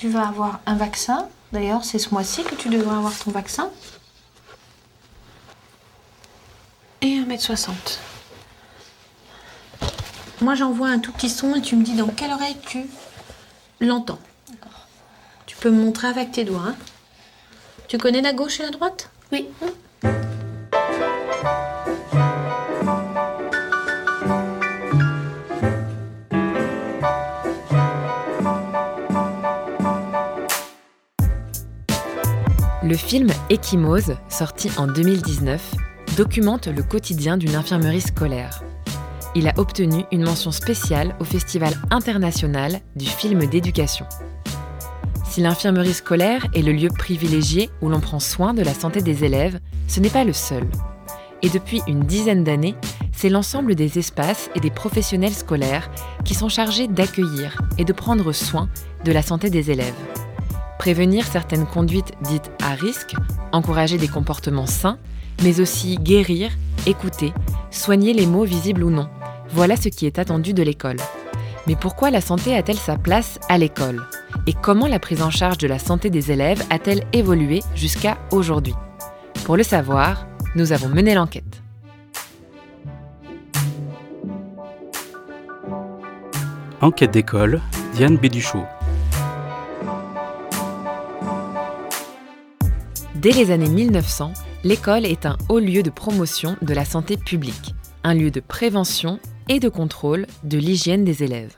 [0.00, 1.28] tu vas avoir un vaccin.
[1.52, 3.70] D'ailleurs, c'est ce mois-ci que tu devrais avoir ton vaccin.
[7.02, 7.68] Et 1m60.
[10.40, 12.86] Moi, j'envoie un tout petit son et tu me dis dans quelle oreille tu
[13.80, 14.18] l'entends.
[15.44, 16.68] Tu peux me montrer avec tes doigts.
[16.68, 16.76] hein.
[17.86, 19.10] Tu connais la gauche et la droite?
[19.32, 19.48] Oui.
[32.90, 35.76] Le film Ecchymose, sorti en 2019,
[36.16, 38.64] documente le quotidien d'une infirmerie scolaire.
[39.36, 44.06] Il a obtenu une mention spéciale au Festival international du film d'éducation.
[45.24, 49.22] Si l'infirmerie scolaire est le lieu privilégié où l'on prend soin de la santé des
[49.22, 50.64] élèves, ce n'est pas le seul.
[51.42, 52.74] Et depuis une dizaine d'années,
[53.12, 55.92] c'est l'ensemble des espaces et des professionnels scolaires
[56.24, 58.68] qui sont chargés d'accueillir et de prendre soin
[59.04, 59.94] de la santé des élèves.
[60.80, 63.14] Prévenir certaines conduites dites à risque,
[63.52, 64.96] encourager des comportements sains,
[65.42, 66.52] mais aussi guérir,
[66.86, 67.34] écouter,
[67.70, 69.06] soigner les maux visibles ou non.
[69.50, 70.96] Voilà ce qui est attendu de l'école.
[71.66, 74.06] Mais pourquoi la santé a-t-elle sa place à l'école?
[74.46, 78.74] Et comment la prise en charge de la santé des élèves a-t-elle évolué jusqu'à aujourd'hui?
[79.44, 81.60] Pour le savoir, nous avons mené l'enquête.
[86.80, 87.60] Enquête d'école,
[87.92, 88.64] Diane Béduchot.
[93.20, 94.32] Dès les années 1900,
[94.64, 99.20] l'école est un haut lieu de promotion de la santé publique, un lieu de prévention
[99.50, 101.54] et de contrôle de l'hygiène des élèves.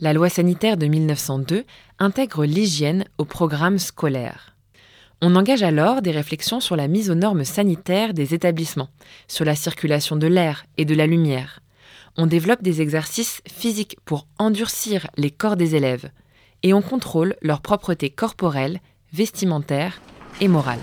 [0.00, 1.64] La loi sanitaire de 1902
[1.98, 4.54] intègre l'hygiène au programme scolaire.
[5.22, 8.90] On engage alors des réflexions sur la mise aux normes sanitaires des établissements,
[9.26, 11.58] sur la circulation de l'air et de la lumière.
[12.16, 16.12] On développe des exercices physiques pour endurcir les corps des élèves,
[16.62, 18.78] et on contrôle leur propreté corporelle,
[19.12, 20.00] vestimentaire
[20.40, 20.78] et morale.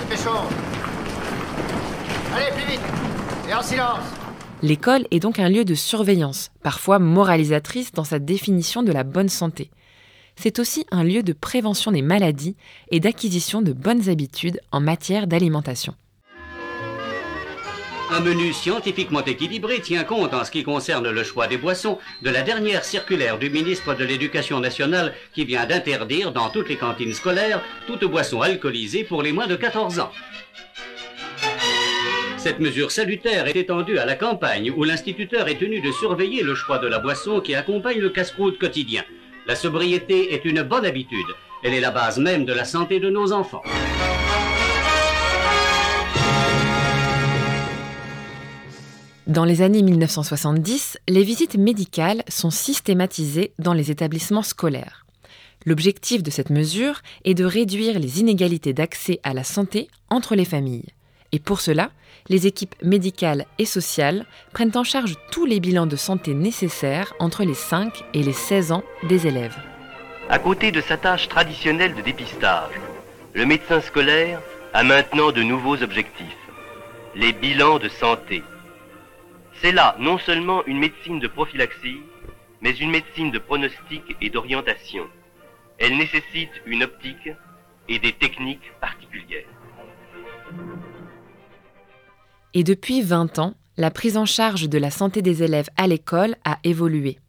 [0.00, 0.30] Dépêchons
[2.34, 2.80] Allez, plus vite
[3.48, 4.04] Et en silence
[4.62, 9.28] L'école est donc un lieu de surveillance, parfois moralisatrice dans sa définition de la bonne
[9.28, 9.70] santé.
[10.36, 12.56] C'est aussi un lieu de prévention des maladies
[12.90, 15.94] et d'acquisition de bonnes habitudes en matière d'alimentation.
[18.14, 22.28] Un menu scientifiquement équilibré tient compte en ce qui concerne le choix des boissons de
[22.28, 27.14] la dernière circulaire du ministre de l'Éducation nationale qui vient d'interdire dans toutes les cantines
[27.14, 30.12] scolaires toute boisson alcoolisée pour les moins de 14 ans.
[32.36, 36.54] Cette mesure salutaire est étendue à la campagne où l'instituteur est tenu de surveiller le
[36.54, 39.04] choix de la boisson qui accompagne le casse-croûte quotidien.
[39.46, 41.34] La sobriété est une bonne habitude.
[41.64, 43.62] Elle est la base même de la santé de nos enfants.
[49.32, 55.06] Dans les années 1970, les visites médicales sont systématisées dans les établissements scolaires.
[55.64, 60.44] L'objectif de cette mesure est de réduire les inégalités d'accès à la santé entre les
[60.44, 60.90] familles.
[61.32, 61.92] Et pour cela,
[62.28, 67.42] les équipes médicales et sociales prennent en charge tous les bilans de santé nécessaires entre
[67.42, 69.56] les 5 et les 16 ans des élèves.
[70.28, 72.74] À côté de sa tâche traditionnelle de dépistage,
[73.32, 74.42] le médecin scolaire
[74.74, 76.36] a maintenant de nouveaux objectifs.
[77.14, 78.42] Les bilans de santé.
[79.62, 82.00] C'est là non seulement une médecine de prophylaxie,
[82.62, 85.04] mais une médecine de pronostic et d'orientation.
[85.78, 87.30] Elle nécessite une optique
[87.88, 89.46] et des techniques particulières.
[92.54, 96.34] Et depuis 20 ans, la prise en charge de la santé des élèves à l'école
[96.44, 97.20] a évolué.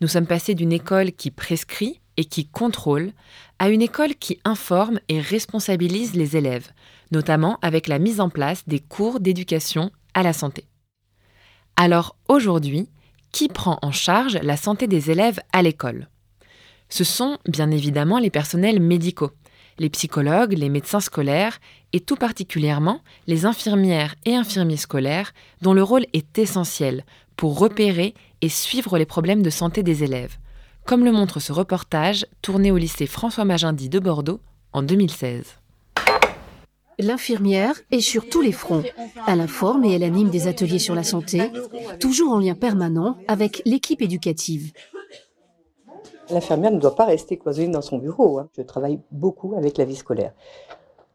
[0.00, 3.12] Nous sommes passés d'une école qui prescrit et qui contrôle
[3.58, 6.70] à une école qui informe et responsabilise les élèves,
[7.10, 10.64] notamment avec la mise en place des cours d'éducation à la santé.
[11.76, 12.88] Alors aujourd'hui,
[13.32, 16.08] qui prend en charge la santé des élèves à l'école?
[16.88, 19.30] Ce sont bien évidemment les personnels médicaux,
[19.78, 21.58] les psychologues, les médecins scolaires
[21.92, 27.04] et tout particulièrement les infirmières et infirmiers scolaires dont le rôle est essentiel
[27.36, 30.36] pour repérer et suivre les problèmes de santé des élèves,
[30.84, 34.40] comme le montre ce reportage tourné au lycée François Magendie de Bordeaux
[34.72, 35.61] en 2016.
[37.02, 38.84] L'infirmière est sur tous les fronts.
[39.26, 41.50] Elle informe et elle anime des ateliers sur la santé,
[41.98, 44.72] toujours en lien permanent avec l'équipe éducative.
[46.30, 48.38] L'infirmière ne doit pas rester cloisonnée dans son bureau.
[48.38, 48.48] hein.
[48.56, 50.32] Je travaille beaucoup avec la vie scolaire,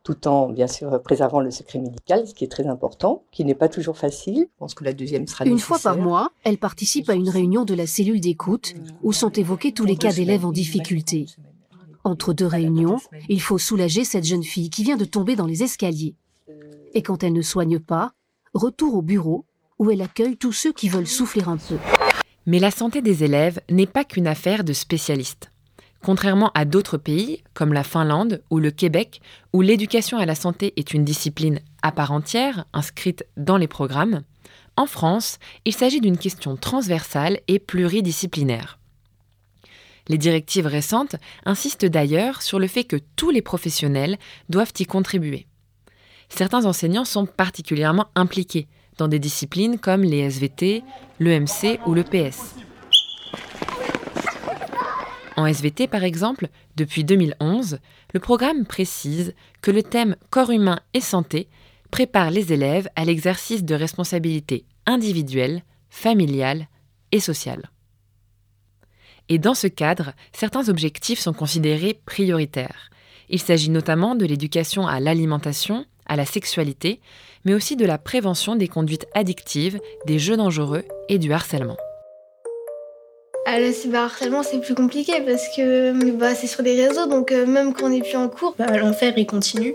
[0.03, 3.55] tout en bien sûr préservant le secret médical, ce qui est très important, qui n'est
[3.55, 4.39] pas toujours facile.
[4.41, 7.63] Je pense que la deuxième sera Une fois par mois, elle participe à une réunion
[7.63, 11.27] de la cellule d'écoute où sont évoqués tous les cas d'élèves en difficulté.
[12.07, 15.61] Entre deux réunions, il faut soulager cette jeune fille qui vient de tomber dans les
[15.61, 16.15] escaliers.
[16.93, 18.13] Et quand elle ne soigne pas,
[18.53, 19.43] retour au bureau
[19.77, 21.75] où elle accueille tous ceux qui veulent souffler un peu.
[22.45, 25.51] Mais la santé des élèves n'est pas qu'une affaire de spécialistes.
[26.01, 29.19] Contrairement à d'autres pays, comme la Finlande ou le Québec,
[29.51, 34.21] où l'éducation à la santé est une discipline à part entière, inscrite dans les programmes,
[34.77, 38.76] en France, il s'agit d'une question transversale et pluridisciplinaire.
[40.07, 41.15] Les directives récentes
[41.45, 44.17] insistent d'ailleurs sur le fait que tous les professionnels
[44.49, 45.47] doivent y contribuer.
[46.29, 48.67] Certains enseignants sont particulièrement impliqués
[48.97, 50.83] dans des disciplines comme les SVT,
[51.19, 52.55] l'EMC ou le PS.
[55.35, 57.79] En SVT, par exemple, depuis 2011,
[58.13, 61.47] le programme précise que le thème corps humain et santé
[61.91, 66.67] prépare les élèves à l'exercice de responsabilités individuelles, familiales
[67.11, 67.69] et sociales.
[69.29, 72.89] Et dans ce cadre, certains objectifs sont considérés prioritaires.
[73.29, 77.01] Il s'agit notamment de l'éducation à l'alimentation, à la sexualité,
[77.43, 81.77] mais aussi de la prévention des conduites addictives, des jeux dangereux et du harcèlement.
[83.45, 87.45] Ah, le cyberharcèlement, c'est plus compliqué parce que bah, c'est sur les réseaux, donc euh,
[87.45, 89.73] même quand on n'est plus en cours, bah, l'enfer, il continue.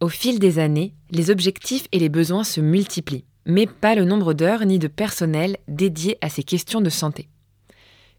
[0.00, 4.34] Au fil des années, les objectifs et les besoins se multiplient, mais pas le nombre
[4.34, 7.28] d'heures ni de personnel dédiés à ces questions de santé.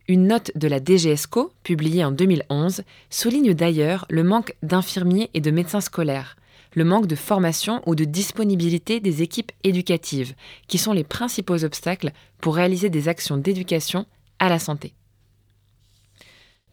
[0.08, 5.52] Une note de la DGESCO, publiée en 2011, souligne d'ailleurs le manque d'infirmiers et de
[5.52, 6.36] médecins scolaires,
[6.76, 10.36] le manque de formation ou de disponibilité des équipes éducatives,
[10.68, 14.06] qui sont les principaux obstacles pour réaliser des actions d'éducation
[14.40, 14.94] à la santé.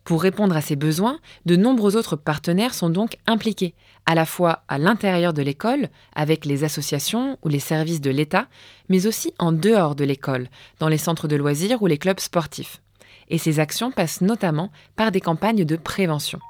[0.05, 3.75] Pour répondre à ces besoins, de nombreux autres partenaires sont donc impliqués,
[4.07, 8.47] à la fois à l'intérieur de l'école, avec les associations ou les services de l'État,
[8.89, 10.49] mais aussi en dehors de l'école,
[10.79, 12.81] dans les centres de loisirs ou les clubs sportifs.
[13.29, 16.41] Et ces actions passent notamment par des campagnes de prévention.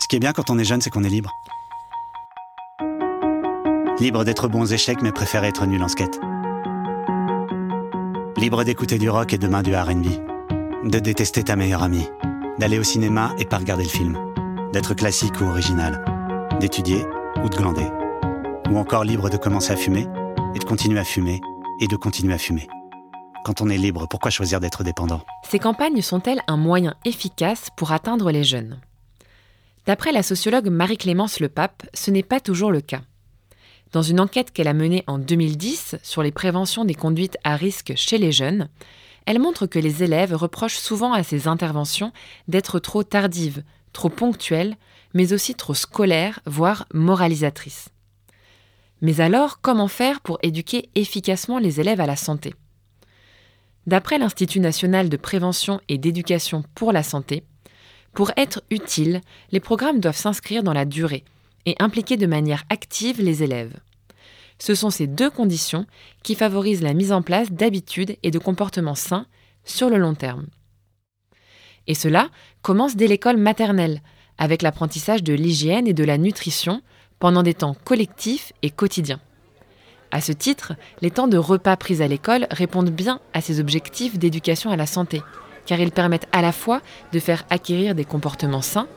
[0.00, 1.30] Ce qui est bien quand on est jeune, c'est qu'on est libre.
[4.00, 6.18] Libre d'être bon aux échecs, mais préférer être nul en skate.
[8.36, 10.06] Libre d'écouter du rock et demain du RB.
[10.84, 12.06] De détester ta meilleure amie.
[12.58, 14.18] D'aller au cinéma et pas regarder le film.
[14.72, 16.02] D'être classique ou original.
[16.58, 17.04] D'étudier
[17.44, 17.86] ou de glander.
[18.70, 20.06] Ou encore libre de commencer à fumer
[20.54, 21.38] et de continuer à fumer
[21.80, 22.66] et de continuer à fumer.
[23.44, 25.20] Quand on est libre, pourquoi choisir d'être dépendant?
[25.44, 28.80] Ces campagnes sont-elles un moyen efficace pour atteindre les jeunes?
[29.84, 33.02] D'après la sociologue Marie-Clémence Lepape, ce n'est pas toujours le cas.
[33.92, 37.92] Dans une enquête qu'elle a menée en 2010 sur les préventions des conduites à risque
[37.96, 38.68] chez les jeunes,
[39.26, 42.12] elle montre que les élèves reprochent souvent à ces interventions
[42.48, 43.62] d'être trop tardives,
[43.92, 44.76] trop ponctuelles,
[45.14, 47.88] mais aussi trop scolaires, voire moralisatrices.
[49.02, 52.54] Mais alors, comment faire pour éduquer efficacement les élèves à la santé?
[53.86, 57.44] D'après l'Institut national de prévention et d'éducation pour la santé,
[58.14, 59.20] pour être utiles,
[59.52, 61.24] les programmes doivent s'inscrire dans la durée
[61.66, 63.78] et impliquer de manière active les élèves.
[64.58, 65.86] Ce sont ces deux conditions
[66.22, 69.26] qui favorisent la mise en place d'habitudes et de comportements sains
[69.64, 70.46] sur le long terme.
[71.86, 72.28] Et cela
[72.62, 74.00] commence dès l'école maternelle,
[74.38, 76.82] avec l'apprentissage de l'hygiène et de la nutrition
[77.18, 79.20] pendant des temps collectifs et quotidiens.
[80.10, 84.18] À ce titre, les temps de repas pris à l'école répondent bien à ces objectifs
[84.18, 85.22] d'éducation à la santé,
[85.66, 86.80] car ils permettent à la fois
[87.12, 88.88] de faire acquérir des comportements sains,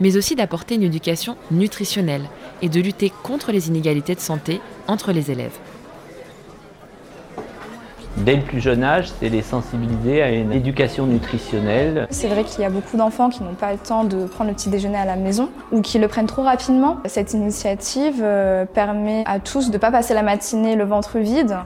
[0.00, 2.28] mais aussi d'apporter une éducation nutritionnelle
[2.62, 5.58] et de lutter contre les inégalités de santé entre les élèves.
[8.18, 12.06] Dès le plus jeune âge, c'est les sensibiliser à une éducation nutritionnelle.
[12.10, 14.56] C'est vrai qu'il y a beaucoup d'enfants qui n'ont pas le temps de prendre le
[14.56, 16.98] petit déjeuner à la maison ou qui le prennent trop rapidement.
[17.06, 21.56] Cette initiative euh, permet à tous de ne pas passer la matinée le ventre vide.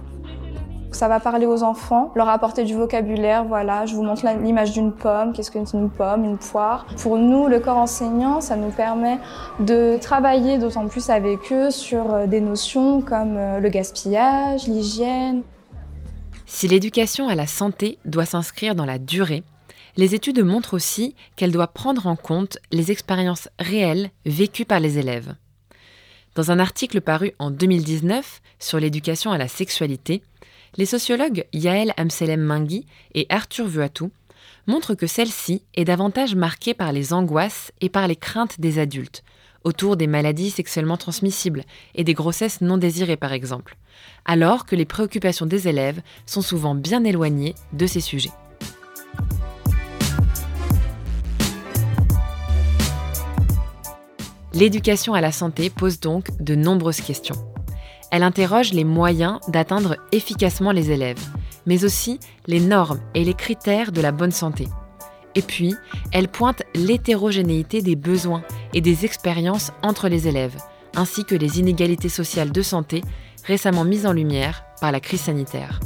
[0.90, 3.45] Ça va parler aux enfants, leur apporter du vocabulaire.
[3.45, 5.33] Voilà, je vous montre l'image d'une pomme.
[5.33, 9.18] Qu'est-ce qu'une une pomme, une poire Pour nous, le corps enseignant, ça nous permet
[9.61, 15.42] de travailler d'autant plus avec eux sur euh, des notions comme euh, le gaspillage, l'hygiène.
[16.47, 19.42] Si l'éducation à la santé doit s'inscrire dans la durée,
[19.99, 24.97] les études montrent aussi qu'elle doit prendre en compte les expériences réelles vécues par les
[24.97, 25.35] élèves.
[26.35, 30.23] Dans un article paru en 2019 sur l'éducation à la sexualité,
[30.77, 34.11] les sociologues Yael Amselem Mingui et Arthur Vuatou
[34.67, 39.25] montrent que celle-ci est davantage marquée par les angoisses et par les craintes des adultes,
[39.65, 43.77] autour des maladies sexuellement transmissibles et des grossesses non désirées par exemple,
[44.25, 48.33] alors que les préoccupations des élèves sont souvent bien éloignées de ces sujets.
[54.55, 57.37] L'éducation à la santé pose donc de nombreuses questions.
[58.11, 61.23] Elle interroge les moyens d'atteindre efficacement les élèves,
[61.67, 64.67] mais aussi les normes et les critères de la bonne santé.
[65.35, 65.75] Et puis,
[66.11, 70.57] elle pointe l'hétérogénéité des besoins et des expériences entre les élèves,
[70.97, 73.03] ainsi que les inégalités sociales de santé
[73.45, 75.79] récemment mises en lumière par la crise sanitaire.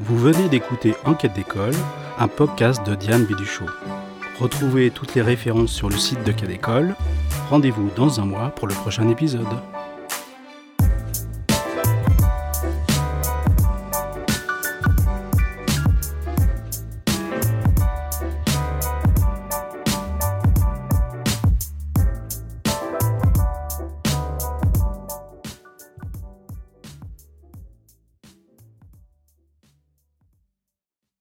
[0.00, 1.74] Vous venez d'écouter Enquête d'école,
[2.18, 3.66] un podcast de Diane Biduchot.
[4.38, 6.94] Retrouvez toutes les références sur le site de Quai d'école
[7.50, 9.48] Rendez-vous dans un mois pour le prochain épisode.